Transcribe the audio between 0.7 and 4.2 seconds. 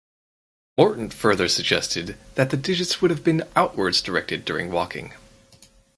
Morton further suggested that the digits would have been outwards